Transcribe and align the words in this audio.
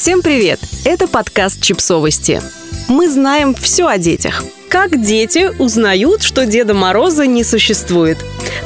Всем 0.00 0.22
привет! 0.22 0.58
Это 0.86 1.06
подкаст 1.06 1.60
«Чипсовости». 1.60 2.40
Мы 2.88 3.06
знаем 3.10 3.54
все 3.54 3.86
о 3.86 3.98
детях. 3.98 4.42
Как 4.70 4.98
дети 5.02 5.50
узнают, 5.58 6.22
что 6.22 6.46
Деда 6.46 6.72
Мороза 6.72 7.26
не 7.26 7.44
существует? 7.44 8.16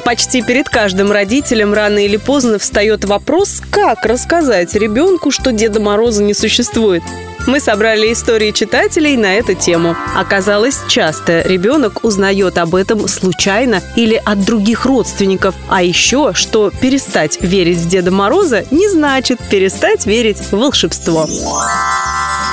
Почти 0.04 0.42
перед 0.42 0.68
каждым 0.68 1.10
родителем 1.10 1.74
рано 1.74 1.98
или 1.98 2.18
поздно 2.18 2.60
встает 2.60 3.04
вопрос, 3.04 3.60
как 3.72 4.06
рассказать 4.06 4.76
ребенку, 4.76 5.32
что 5.32 5.50
Деда 5.50 5.80
Мороза 5.80 6.22
не 6.22 6.34
существует. 6.34 7.02
Мы 7.46 7.60
собрали 7.60 8.10
истории 8.12 8.52
читателей 8.52 9.16
на 9.16 9.34
эту 9.34 9.54
тему. 9.54 9.96
Оказалось, 10.16 10.80
часто 10.88 11.42
ребенок 11.42 12.02
узнает 12.02 12.56
об 12.56 12.74
этом 12.74 13.06
случайно 13.06 13.82
или 13.96 14.20
от 14.24 14.44
других 14.44 14.86
родственников. 14.86 15.54
А 15.68 15.82
еще, 15.82 16.32
что 16.34 16.70
перестать 16.70 17.42
верить 17.42 17.78
в 17.78 17.88
Деда 17.88 18.10
Мороза 18.10 18.64
не 18.70 18.88
значит 18.88 19.40
перестать 19.50 20.06
верить 20.06 20.38
в 20.38 20.52
волшебство. 20.52 21.28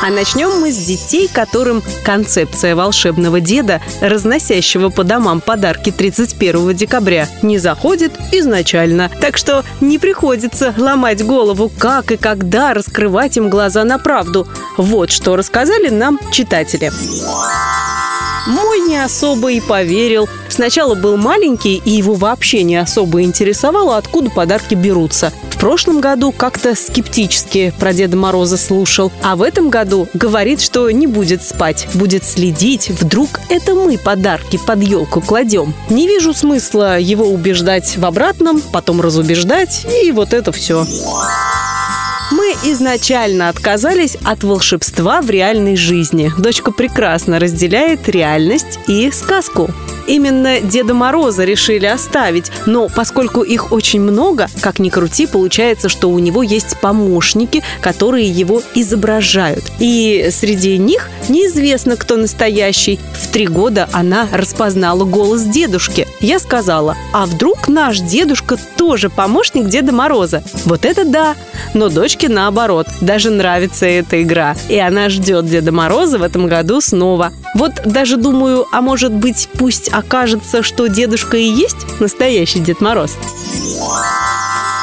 А 0.01 0.09
начнем 0.09 0.59
мы 0.59 0.71
с 0.71 0.77
детей, 0.77 1.29
которым 1.31 1.83
концепция 2.03 2.75
волшебного 2.75 3.39
деда, 3.39 3.81
разносящего 4.01 4.89
по 4.89 5.03
домам 5.03 5.41
подарки 5.41 5.91
31 5.91 6.73
декабря, 6.73 7.27
не 7.43 7.59
заходит 7.59 8.13
изначально. 8.31 9.11
Так 9.21 9.37
что 9.37 9.63
не 9.79 9.99
приходится 9.99 10.73
ломать 10.75 11.23
голову, 11.23 11.69
как 11.77 12.11
и 12.11 12.17
когда 12.17 12.73
раскрывать 12.73 13.37
им 13.37 13.49
глаза 13.49 13.83
на 13.83 13.99
правду. 13.99 14.47
Вот 14.77 15.11
что 15.11 15.35
рассказали 15.35 15.89
нам 15.89 16.19
читатели. 16.31 16.91
Мой 18.47 18.79
не 18.79 18.97
особо 18.97 19.51
и 19.51 19.59
поверил. 19.59 20.27
Сначала 20.49 20.95
был 20.95 21.15
маленький, 21.15 21.81
и 21.83 21.91
его 21.91 22.15
вообще 22.15 22.63
не 22.63 22.75
особо 22.75 23.21
интересовало, 23.21 23.97
откуда 23.97 24.29
подарки 24.29 24.73
берутся. 24.73 25.31
В 25.51 25.57
прошлом 25.59 26.01
году 26.01 26.31
как-то 26.31 26.73
скептически 26.73 27.71
про 27.79 27.93
Деда 27.93 28.17
Мороза 28.17 28.57
слушал, 28.57 29.11
а 29.21 29.35
в 29.35 29.43
этом 29.43 29.69
году 29.69 30.07
говорит, 30.15 30.59
что 30.59 30.89
не 30.89 31.05
будет 31.05 31.43
спать, 31.43 31.87
будет 31.93 32.23
следить, 32.23 32.89
вдруг 32.89 33.39
это 33.49 33.75
мы 33.75 33.99
подарки 33.99 34.57
под 34.57 34.81
елку 34.81 35.21
кладем. 35.21 35.75
Не 35.89 36.07
вижу 36.07 36.33
смысла 36.33 36.97
его 36.97 37.27
убеждать 37.27 37.95
в 37.95 38.05
обратном, 38.05 38.59
потом 38.59 39.01
разубеждать, 39.01 39.85
и 40.03 40.11
вот 40.11 40.33
это 40.33 40.51
все. 40.51 40.83
Мы 42.31 42.55
изначально 42.63 43.49
отказались 43.49 44.15
от 44.23 44.45
волшебства 44.45 45.21
в 45.21 45.29
реальной 45.29 45.75
жизни. 45.75 46.31
Дочка 46.37 46.71
прекрасно 46.71 47.39
разделяет 47.39 48.07
реальность 48.07 48.79
и 48.87 49.11
сказку. 49.11 49.69
Именно 50.11 50.59
Деда 50.59 50.93
Мороза 50.93 51.45
решили 51.45 51.85
оставить, 51.85 52.51
но 52.65 52.89
поскольку 52.89 53.43
их 53.43 53.71
очень 53.71 54.01
много, 54.01 54.49
как 54.59 54.79
ни 54.79 54.89
крути, 54.89 55.25
получается, 55.25 55.87
что 55.87 56.09
у 56.09 56.19
него 56.19 56.43
есть 56.43 56.75
помощники, 56.81 57.63
которые 57.79 58.29
его 58.29 58.61
изображают. 58.75 59.63
И 59.79 60.27
среди 60.29 60.77
них 60.77 61.09
неизвестно, 61.29 61.95
кто 61.95 62.17
настоящий. 62.17 62.99
В 63.13 63.31
три 63.31 63.47
года 63.47 63.87
она 63.93 64.27
распознала 64.33 65.05
голос 65.05 65.43
дедушки. 65.43 66.05
Я 66.19 66.39
сказала, 66.39 66.97
а 67.13 67.25
вдруг 67.25 67.69
наш 67.69 67.99
дедушка 67.99 68.57
тоже 68.75 69.09
помощник 69.09 69.69
Деда 69.69 69.93
Мороза? 69.93 70.43
Вот 70.65 70.83
это 70.83 71.05
да! 71.05 71.35
Но 71.73 71.87
дочке 71.87 72.27
наоборот, 72.27 72.87
даже 72.99 73.29
нравится 73.29 73.85
эта 73.85 74.21
игра. 74.21 74.57
И 74.67 74.77
она 74.77 75.07
ждет 75.07 75.45
Деда 75.45 75.71
Мороза 75.71 76.19
в 76.19 76.23
этом 76.23 76.47
году 76.47 76.81
снова. 76.81 77.31
Вот 77.53 77.73
даже 77.85 78.17
думаю, 78.17 78.65
а 78.71 78.81
может 78.81 79.11
быть 79.11 79.49
пусть 79.57 79.89
окажется, 79.91 80.63
что 80.63 80.87
дедушка 80.87 81.37
и 81.37 81.43
есть 81.43 81.99
настоящий 81.99 82.59
Дед 82.59 82.81
Мороз? 82.81 83.17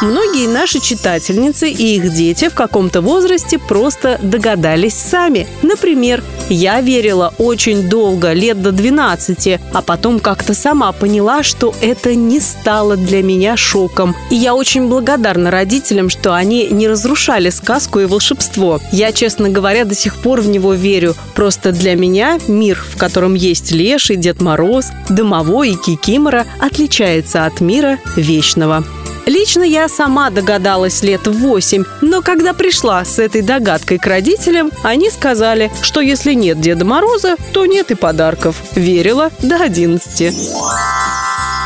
Многие 0.01 0.47
наши 0.47 0.79
читательницы 0.79 1.69
и 1.69 1.97
их 1.97 2.15
дети 2.15 2.49
в 2.49 2.55
каком-то 2.55 3.01
возрасте 3.01 3.59
просто 3.59 4.21
догадались 4.23 4.95
сами. 4.95 5.49
Например, 5.63 6.23
я 6.49 6.81
верила 6.81 7.35
очень 7.39 7.89
долго, 7.89 8.33
лет 8.33 8.63
до 8.63 8.71
12, 8.71 9.61
а 9.73 9.83
потом 9.83 10.21
как-то 10.21 10.55
сама 10.55 10.93
поняла, 10.93 11.43
что 11.43 11.75
это 11.81 12.15
не 12.15 12.39
стало 12.39 12.97
для 12.97 13.25
меня 13.25 13.57
шоком. 13.57 14.15
И 14.31 14.37
я 14.37 14.55
очень 14.55 14.87
благодарна 14.87 15.51
родителям, 15.51 16.11
что 16.11 16.33
они 16.33 16.69
не 16.69 16.87
разрушали 16.87 17.51
сказку 17.51 17.99
и 17.99 18.07
волшебство. 18.07 18.81
Я, 18.93 19.11
честно 19.11 19.49
говоря, 19.49 19.85
до 19.85 19.97
сих 19.97 20.15
пор 20.15 20.43
в 20.43 20.49
него 20.49 20.75
верю. 20.75 21.17
Просто 21.35 21.73
для 21.73 21.97
меня 21.97 22.39
мир, 22.47 22.81
в 22.89 22.97
котором 22.97 23.35
есть 23.35 23.73
Леший, 23.73 24.15
Дед 24.15 24.41
Мороз, 24.41 24.87
Домовой 25.09 25.71
и 25.71 25.77
Кикимора, 25.77 26.47
отличается 26.61 27.47
от 27.47 27.61
мира 27.61 27.99
вечного. 28.15 28.85
Лично 29.29 29.63
я 29.63 29.91
сама 29.91 30.31
догадалась 30.31 31.03
лет 31.03 31.27
восемь, 31.27 31.85
но 32.01 32.23
когда 32.23 32.55
пришла 32.55 33.05
с 33.05 33.19
этой 33.19 33.43
догадкой 33.43 33.99
к 33.99 34.07
родителям, 34.07 34.71
они 34.83 35.11
сказали, 35.11 35.71
что 35.83 36.01
если 36.01 36.33
нет 36.33 36.63
Деда 36.63 36.87
Мороза, 36.87 37.37
то 37.53 37.67
нет 37.67 37.91
и 37.91 37.95
подарков. 37.95 38.57
Верила 38.75 39.31
до 39.43 39.57
одиннадцати. 39.57 40.33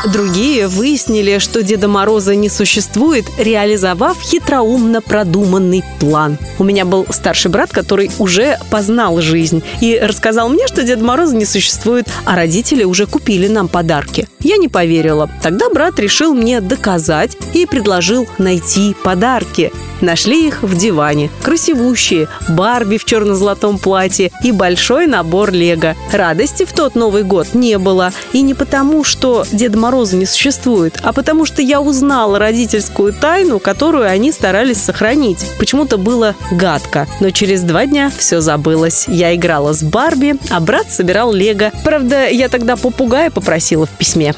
Другие 0.05 0.67
выяснили, 0.67 1.37
что 1.39 1.63
Деда 1.63 1.87
Мороза 1.87 2.35
не 2.35 2.49
существует, 2.49 3.25
реализовав 3.37 4.19
хитроумно 4.21 5.01
продуманный 5.01 5.83
план. 5.99 6.37
У 6.59 6.65
меня 6.65 6.83
был 6.83 7.05
старший 7.09 7.49
брат, 7.49 7.71
который 7.71 8.11
уже 8.19 8.59
познал 8.69 9.21
жизнь 9.21 9.63
и 9.79 9.97
рассказал 9.97 10.49
мне, 10.49 10.67
что 10.67 10.83
Деда 10.83 11.03
Мороза 11.03 11.35
не 11.35 11.45
существует, 11.45 12.07
а 12.25 12.35
родители 12.35 12.83
уже 12.83 13.05
купили 13.05 13.47
нам 13.47 13.69
подарки. 13.69 14.27
Я 14.41 14.57
не 14.57 14.67
поверила. 14.67 15.29
Тогда 15.41 15.69
брат 15.69 15.97
решил 15.99 16.33
мне 16.33 16.59
доказать 16.59 17.37
и 17.53 17.65
предложил 17.65 18.27
найти 18.37 18.93
подарки. 19.03 19.71
Нашли 20.01 20.47
их 20.47 20.63
в 20.63 20.75
диване. 20.75 21.29
Красивущие, 21.43 22.27
Барби 22.49 22.97
в 22.97 23.05
черно-золотом 23.05 23.79
платье 23.79 24.31
и 24.43 24.51
большой 24.51 25.07
набор 25.07 25.53
Лего. 25.53 25.95
Радости 26.11 26.65
в 26.65 26.73
тот 26.73 26.95
Новый 26.95 27.23
год 27.23 27.53
не 27.53 27.77
было. 27.77 28.11
И 28.33 28.41
не 28.41 28.53
потому, 28.53 29.05
что 29.05 29.45
Деда 29.53 29.77
Мороза 29.93 30.17
не 30.17 30.25
существует, 30.25 30.97
а 31.03 31.13
потому 31.13 31.45
что 31.45 31.61
я 31.61 31.79
узнала 31.79 32.39
родительскую 32.39 33.13
тайну, 33.13 33.59
которую 33.59 34.09
они 34.09 34.31
старались 34.31 34.81
сохранить. 34.81 35.45
Почему-то 35.59 35.99
было 35.99 36.33
гадко. 36.51 37.07
Но 37.19 37.29
через 37.29 37.61
два 37.61 37.85
дня 37.85 38.11
все 38.17 38.41
забылось. 38.41 39.05
Я 39.07 39.35
играла 39.35 39.71
с 39.71 39.83
Барби, 39.83 40.33
а 40.49 40.59
брат 40.61 40.91
собирал 40.91 41.31
Лего. 41.31 41.71
Правда, 41.83 42.27
я 42.27 42.49
тогда 42.49 42.75
попугая 42.75 43.29
попросила 43.29 43.85
в 43.85 43.91
письме. 43.91 44.33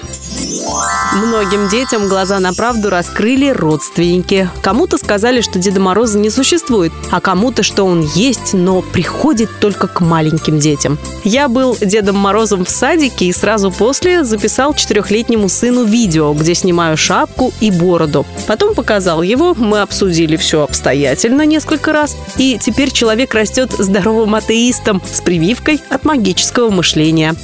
Многим 1.15 1.69
детям 1.69 2.09
глаза 2.09 2.39
на 2.41 2.53
правду 2.53 2.89
раскрыли 2.89 3.47
родственники. 3.47 4.49
Кому-то 4.61 4.97
сказали, 4.97 5.39
что 5.39 5.59
Деда 5.59 5.79
Мороза 5.79 6.19
не 6.19 6.29
существует, 6.29 6.91
а 7.09 7.21
кому-то, 7.21 7.63
что 7.63 7.85
он 7.85 8.01
есть, 8.01 8.53
но 8.53 8.81
приходит 8.81 9.49
только 9.61 9.87
к 9.87 10.01
маленьким 10.01 10.59
детям. 10.59 10.99
Я 11.23 11.47
был 11.47 11.77
Дедом 11.79 12.17
Морозом 12.17 12.65
в 12.65 12.69
садике 12.69 13.27
и 13.27 13.31
сразу 13.31 13.71
после 13.71 14.25
записал 14.25 14.73
четырехлетнему 14.73 15.47
сыну 15.47 15.85
видео, 15.85 16.33
где 16.33 16.53
снимаю 16.53 16.97
шапку 16.97 17.53
и 17.61 17.71
бороду. 17.71 18.25
Потом 18.45 18.75
показал 18.75 19.21
его, 19.21 19.53
мы 19.53 19.79
обсудили 19.79 20.35
все 20.35 20.63
обстоятельно 20.63 21.45
несколько 21.45 21.93
раз, 21.93 22.17
и 22.35 22.59
теперь 22.61 22.91
человек 22.91 23.33
растет 23.33 23.71
здоровым 23.71 24.35
атеистом 24.35 25.01
с 25.09 25.21
прививкой 25.21 25.81
от 25.89 26.03
магического 26.03 26.69
мышления. 26.69 27.35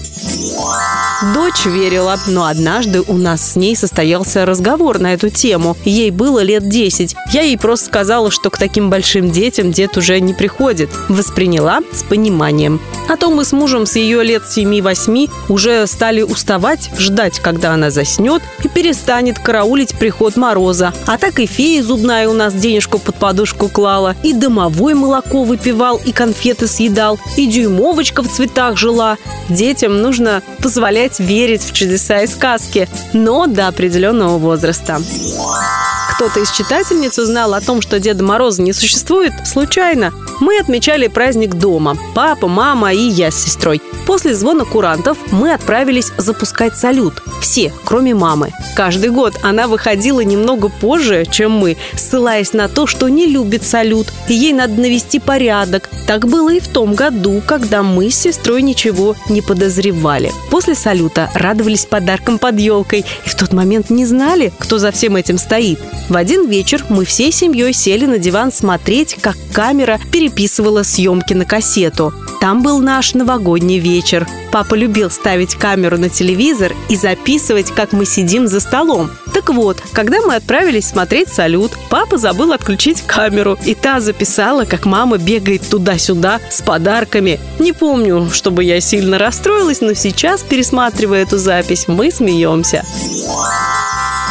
Дочь 1.22 1.68
верила, 1.68 2.18
но 2.26 2.46
однажды 2.46 3.02
у 3.02 3.14
нас 3.14 3.52
с 3.52 3.56
ней 3.56 3.76
состоялся 3.76 4.44
разговор 4.44 4.98
на 4.98 5.14
эту 5.14 5.30
тему. 5.30 5.78
Ей 5.86 6.09
было 6.09 6.40
лет 6.40 6.68
10. 6.68 7.16
Я 7.32 7.42
ей 7.44 7.59
просто 7.59 7.86
сказала, 7.86 8.32
что 8.32 8.50
к 8.50 8.58
таким 8.58 8.90
большим 8.90 9.30
детям 9.30 9.72
дед 9.72 9.98
уже 9.98 10.20
не 10.20 10.34
приходит. 10.34 10.90
Восприняла 11.10 11.81
с 11.94 12.02
пониманием. 12.02 12.81
А 13.08 13.18
то 13.18 13.30
мы 13.30 13.46
с 13.46 13.52
мужем 13.52 13.86
с 13.86 13.98
ее 13.98 14.24
лет 14.24 14.42
7-8 14.44 15.30
уже 15.48 15.86
стали 15.86 16.24
уставать, 16.24 16.90
ждать, 16.98 17.40
когда 17.40 17.74
она 17.74 17.92
заснет 17.92 18.42
и 18.64 18.68
перестанет 18.68 19.38
караулить 19.38 19.94
приход 20.00 20.38
мороза. 20.38 20.92
А 21.06 21.20
так 21.20 21.40
и 21.40 21.46
фея 21.46 21.84
зубная 21.84 22.30
у 22.30 22.34
нас 22.34 22.52
денежку 22.54 22.98
под 22.98 23.16
подушку 23.18 23.69
клала, 23.69 24.16
и 24.24 24.34
домовой 24.34 24.95
молоко 24.95 25.44
выпивал, 25.44 26.01
и 26.04 26.12
конфеты 26.12 26.66
съедал, 26.66 27.19
и 27.38 27.45
дюймовочка 27.45 28.24
в 28.24 28.28
цветах 28.28 28.75
жила. 28.78 29.18
Детям 29.50 30.01
нужно 30.01 30.42
позволять 30.60 31.11
верить 31.19 31.63
в 31.63 31.74
чудеса 31.74 32.22
и 32.22 32.28
сказки, 32.28 32.88
но 33.13 33.48
до 33.48 33.68
определенного 33.68 34.38
возраста. 34.38 35.02
Кто-то 36.16 36.40
из 36.40 36.52
читательниц 36.52 37.18
узнал 37.18 37.54
о 37.54 37.62
том, 37.62 37.81
что 37.81 38.00
Деда 38.00 38.24
Мороза 38.24 38.62
не 38.62 38.74
существует 38.74 39.34
случайно. 39.46 40.13
Мы 40.42 40.58
отмечали 40.58 41.06
праздник 41.06 41.54
дома. 41.54 41.96
Папа, 42.16 42.48
мама 42.48 42.92
и 42.92 42.98
я 42.98 43.30
с 43.30 43.36
сестрой. 43.36 43.80
После 44.08 44.34
звона 44.34 44.66
курантов 44.66 45.20
мы 45.32 45.54
отправились 45.54 46.12
запускать 46.18 46.76
салют. 46.76 47.22
Все, 47.40 47.72
кроме 47.86 48.16
мамы. 48.16 48.52
Каждый 48.76 49.12
год 49.12 49.36
она 49.44 49.68
выходила 49.68 50.22
немного 50.22 50.70
позже, 50.70 51.26
чем 51.30 51.52
мы, 51.52 51.78
ссылаясь 51.96 52.54
на 52.54 52.68
то, 52.70 52.88
что 52.88 53.08
не 53.08 53.28
любит 53.28 53.64
салют, 53.64 54.08
и 54.28 54.34
ей 54.34 54.52
надо 54.52 54.82
навести 54.82 55.20
порядок. 55.20 55.90
Так 56.08 56.28
было 56.28 56.52
и 56.52 56.60
в 56.60 56.68
том 56.68 56.96
году, 56.96 57.44
когда 57.46 57.84
мы 57.84 58.10
с 58.10 58.16
сестрой 58.16 58.64
ничего 58.64 59.16
не 59.30 59.42
подозревали. 59.42 60.32
После 60.50 60.74
салюта 60.74 61.30
радовались 61.36 61.86
подаркам 61.86 62.40
под 62.40 62.60
елкой, 62.60 63.06
и 63.26 63.30
в 63.30 63.36
тот 63.36 63.54
момент 63.54 63.92
не 63.92 64.08
знали, 64.08 64.52
кто 64.58 64.80
за 64.80 64.92
всем 64.92 65.16
этим 65.16 65.38
стоит. 65.38 65.80
В 66.10 66.18
один 66.18 66.48
вечер 66.48 66.84
мы 66.90 67.06
всей 67.06 67.32
семьей 67.32 67.74
сели 67.74 68.08
на 68.08 68.18
диван 68.18 68.52
смотреть, 68.52 69.18
как 69.22 69.36
камера 69.54 70.00
перебирает 70.12 70.31
переписывала 70.31 70.83
съемки 70.83 71.33
на 71.33 71.45
кассету. 71.45 72.13
Там 72.39 72.63
был 72.63 72.80
наш 72.80 73.13
новогодний 73.13 73.80
вечер. 73.80 74.28
Папа 74.51 74.75
любил 74.75 75.12
ставить 75.12 75.56
камеру 75.56 75.98
на 75.98 76.10
телевизор 76.10 76.74
и 76.89 76.95
записывать, 76.95 77.72
как 77.72 77.94
мы 77.94 78.06
сидим 78.06 78.48
за 78.48 78.60
столом. 78.60 79.12
Так 79.33 79.50
вот, 79.50 79.81
когда 79.94 80.22
мы 80.22 80.36
отправились 80.36 80.88
смотреть 80.88 81.30
салют, 81.30 81.72
папа 81.89 82.18
забыл 82.18 82.51
отключить 82.51 83.01
камеру, 83.01 83.57
и 83.66 83.75
та 83.75 84.00
записала, 84.00 84.66
как 84.66 84.86
мама 84.86 85.18
бегает 85.18 85.69
туда-сюда 85.69 86.39
с 86.50 86.62
подарками. 86.62 87.39
Не 87.60 87.72
помню, 87.72 88.30
чтобы 88.31 88.63
я 88.63 88.81
сильно 88.81 89.18
расстроилась, 89.18 89.81
но 89.81 89.94
сейчас, 89.94 90.42
пересматривая 90.42 91.24
эту 91.24 91.38
запись, 91.38 91.88
мы 91.88 92.12
смеемся. 92.12 92.83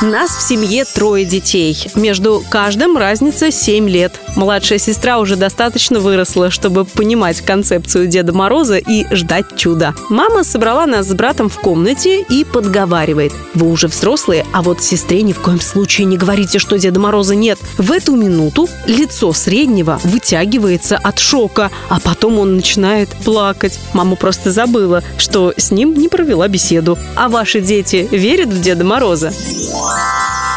Нас 0.03 0.31
в 0.31 0.41
семье 0.41 0.87
трое 0.87 1.27
детей. 1.27 1.77
Между 1.95 2.43
каждым 2.49 2.97
разница 2.97 3.51
7 3.51 3.87
лет. 3.87 4.19
Младшая 4.37 4.79
сестра 4.79 5.19
уже 5.19 5.37
достаточно 5.37 6.01
выросла, 6.01 6.51
чтобы 6.51 6.85
понимать 6.85 7.41
концепцию 7.41 8.07
Деда 8.07 8.33
Мороза 8.33 8.79
и 8.79 9.07
ждать 9.15 9.57
чуда. 9.57 9.95
Мама 10.09 10.45
собрала 10.45 10.87
нас 10.87 11.09
с 11.09 11.15
братом 11.15 11.49
в 11.49 11.59
комнате 11.59 12.23
и 12.23 12.45
подговаривает. 12.45 13.33
Вы 13.55 13.71
уже 13.71 13.89
взрослые, 13.89 14.47
а 14.53 14.63
вот 14.63 14.83
сестре 14.83 15.23
ни 15.23 15.33
в 15.33 15.41
коем 15.41 15.61
случае 15.61 16.07
не 16.07 16.17
говорите, 16.17 16.59
что 16.59 16.79
Деда 16.79 17.01
Мороза 17.01 17.35
нет. 17.35 17.59
В 17.77 17.93
эту 17.93 18.15
минуту 18.15 18.69
лицо 18.87 19.33
среднего 19.33 20.01
вытягивается 20.05 20.97
от 20.97 21.19
шока, 21.19 21.71
а 21.89 22.01
потом 22.01 22.39
он 22.39 22.57
начинает 22.57 23.09
плакать. 23.25 23.79
Мама 23.93 24.17
просто 24.17 24.51
забыла, 24.51 25.03
что 25.19 25.53
с 25.57 25.71
ним 25.71 25.95
не 25.95 26.09
провела 26.09 26.49
беседу. 26.49 26.99
А 27.17 27.29
ваши 27.29 27.61
дети 27.61 28.09
верят 28.11 28.49
в 28.49 28.61
Деда 28.61 28.85
Мороза? 28.85 29.33